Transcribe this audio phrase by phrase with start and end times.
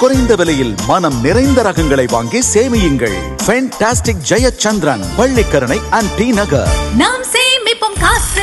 [0.00, 3.16] குறைந்த விலையில் மனம் நிறைந்த ரகங்களை வாங்கி சேமியுங்கள்.
[3.44, 8.37] Fantastic Jayachandran Pallikaranai and T Nagar நாம் சேமிப்போம் காசு.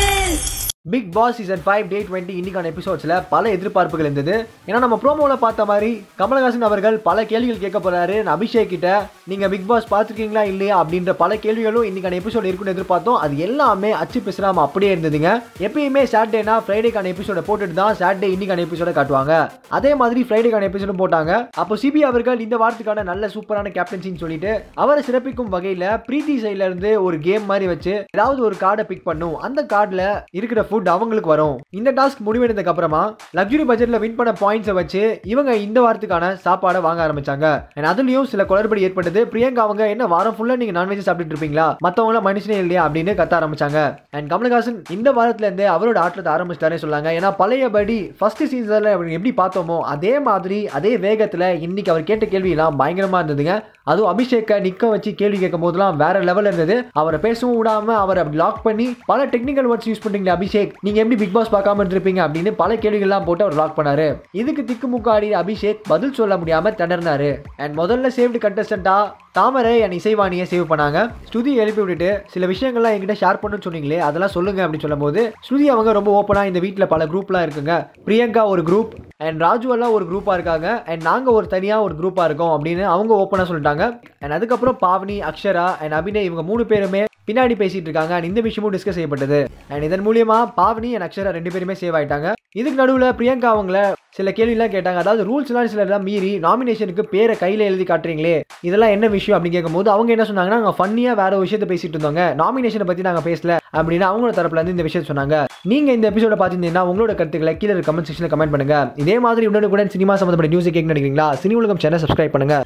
[0.94, 4.34] Bigg Boss season five day twenty இன்னைக்கான எபிசோட்ஸில் பல எதிர்பார்ப்புகள் இருந்தது.
[4.68, 5.88] ஏன்னா நம்ம ப்ரோமோவில் பார்த்த மாதிரி
[6.20, 8.90] கமலஹாசன் அவர்கள் பல கேள்விகள் கேட்க போகிறாரு அபிஷேக் கிட்ட
[9.32, 10.76] நீங்கள் பிக் பாஸ் பார்த்துருக்கீங்களா இல்லையா?
[10.82, 13.18] அப்படின்ற பல கேள்விகளும் இன்னைக்கான எபிசோட் இருக்குன்னு எதிர்பார்த்தோம்.
[13.24, 15.32] அது எல்லாமே அச்சு பேசுறாம அப்படியே இருந்ததுங்க.
[15.68, 19.40] எப்பயுமே சாட்டர்டேனா ஃப்ரைடேக்கான எபிசோட போட்டுட்டு தான் சாட்டர்டே இன்னைக்கான எபிசோட காட்டுவாங்க.
[19.80, 21.32] அதே மாதிரி ஃப்ரைடேக்கான எபிசோடும் போட்டாங்க.
[21.64, 24.54] அப்போ சிபி அவர்கள் இந்த வாரத்துக்கான நல்ல சூப்பரான கேப்டன்சின்னு சொல்லிட்டு
[24.86, 29.36] அவரை சிறப்பிக்கும் வகையில் பிரீத்தி சைட்லேருந்து ஒரு கேம் மாதிரி வச்சு ஏதாவது ஒரு கார்டை பிக் பண்ணும்.
[29.50, 30.08] அந்த கார்டில்
[30.40, 31.60] இருக்கிற ஃபுட் அவங்களுக்கு வரும்.
[31.70, 37.02] இந்த டாஸ்க் முடிவடைந்ததுக்கு அப்புறமா லக்ஸுரி பட்ஜெட்ல வின் பண்ண பாயிண்ட்ஸை வச்சு இவங்க இந்த வாரத்துக்கான சாப்பாடை வாங்க
[37.08, 37.46] ஆரம்பிச்சாங்க.
[37.92, 39.26] அதுலயும் சில குளறுபடி ஏற்பட்டது.
[39.26, 41.76] பிரியங்கா அவங்க என்ன வாரம் ஃபுல்லா நீங்க நான்வெஜ் சாப்பிட்டு இருப்பீங்களா?
[41.86, 42.88] மத்தவங்கள மனுஷனே இல்லையா?
[42.88, 43.80] அப்படின்னு கத்த ஆரம்பிச்சாங்க.
[44.10, 49.80] அண்ட் கமலஹாசன் இந்த வாரத்துல இருந்தே அவரோட ஆட்டத்தை ஆரம்பிச்சிட்டாரே சொல்லாங்க ஏன்னா பழையபடி ஃபர்ஸ்ட் சீசன்ல எப்படி பார்த்தோமோ
[49.80, 53.64] அதே மாதிரி அதே வேகத்துல இன்னைக்கு அவர் கேட்ட கேள்வி எல்லாம் பயங்கரமா இருந்ததுங்க.
[53.84, 56.86] அதுவும் அபிஷேக்கை நிக்க வச்சு கேள்வி கேட்கும் போதெல்லாம் வேற லெவல் இருந்தது.
[56.92, 60.65] அவரை பேசவும் விடாம அவரை அப்படி லாக் பண்ணி பல டெக்னிக்கல் வேர்ட்ஸ் யூஸ் பண்றீங்களா அபிஷேக்.
[60.82, 64.08] நீங்க எப்படி பிக் பாஸ் பார்க்காம இருந்திருப்பீங்க அப்படின்னு பல கேள்விகள்லாம் போட்டு அவர் லாக் பண்ணாரு.
[64.32, 67.30] இதுக்கு திக்குமுக்காடி அபிஷேக் பதில் சொல்ல முடியாம திணறினாரு.
[67.58, 68.98] அண்ட் முதல்ல சேவ்டு கண்டஸ்டண்டா
[69.32, 71.00] தாமரை அண்ட் இசைவாணியை சேவ் பண்ணாங்க.
[71.30, 75.92] ஸ்ருதி எழுப்பி விட்டுட்டு சில விஷயங்கள்லாம் என்கிட்ட ஷேர் பண்ணுன்னு சொன்னீங்களே அதெல்லாம் சொல்லுங்க அப்படின்னு சொல்லும்போது ஸ்ருதி அவங்க
[75.92, 77.76] ரொம்ப ஓப்பனா இந்த வீட்டில் பல குரூப்லாம் இருக்குங்க.
[78.06, 80.84] பிரியங்கா ஒரு குரூப் அண்ட் ராஜு எல்லாம் ஒரு குரூப்பா இருக்காங்க.
[80.86, 83.84] அண்ட் நாங்க ஒரு தனியா ஒரு குரூப்பா இருக்கோம் அப்படின்னு அவங்க ஓப்பனா சொல்லிட்டாங்க.
[84.20, 88.14] அண்ட் அதுக்கப்புறம் பாவனி அக்ஷரா அண்ட் அபிநய் இவங்க மூணு பேருமே பின்னாடி பேசிட்டு இருக்காங்க.
[88.16, 89.40] அண்ட் இந்த விஷயமும் டிஸ்கஸ் செய்யப்பட்டது.
[89.72, 92.32] அண்ட் இதன் மூலியமா பாவனி அண்ட் அக்ஷரா ரெண்டு பேருமே சேவ் ஆயிட்டாங்க.
[92.60, 93.80] இதுக்கு நடுவில் பிரியங்கா அவங்கள
[94.18, 95.00] சில கேள்விலாம் கேட்டாங்க.
[95.04, 98.36] அதாவது ரூல்ஸ்லாம் சிலர்லாம் மீறி நாமினேஷனுக்கு பேரை கையில் எழுதி காட்டுறீங்களே
[98.68, 102.26] இதெல்லாம் என்ன விஷயம் அப்படின்னு கேட்கும்போது அவங்க என்ன சொன்னாங்கன்னா நாங்கள் ஃபன்னியாக வேற விஷயத்தை பேசிட்டு இருந்தோங்க.
[102.42, 103.58] நாமினேஷனை பற்றி நாங்கள் பேசல.
[103.80, 105.38] அப்படின்னு அவங்களோட தரப்புல இருந்து இந்த விஷயத்தை சொன்னாங்க.
[105.72, 108.78] நீங்கள் இந்த எபிசோட பார்த்தீங்கன்னா உங்களோட கருத்துக்களை கீழே கமெண்ட் செக்ஷனில் கமெண்ட் பண்ணுங்க.
[108.96, 111.28] இதே மாதிரி உடனுக்குடன் சினிமா சம்மந்தப்பட்ட நியூஸ் கேட்க நினைக்கிறீங்களா?
[111.44, 112.62] சினி உலகம் சேனல் சப்ஸ்கிரைப் பண்ணுங்க.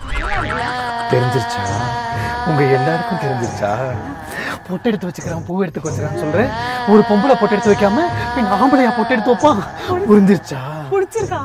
[1.14, 1.64] தெரிஞ்சிருச்சா?
[2.50, 3.72] உங்க எல்லாருக்கும் தெரிஞ்சிருச்சா?
[4.68, 6.50] பொட்டு எடுத்து வச்சுக்கிறான் பூ எடுத்து வச்சுக்கிறான்னு சொல்றேன்.
[6.94, 9.62] ஒரு பொம்பளை பொட்டு எடுத்து வைக்காம பின் ஆம்பளையா பொட்டு எடுத்து வைப்பான்.
[10.10, 10.62] புரிஞ்சிருச்சா?
[10.94, 11.42] பிடிச்சிருக்கா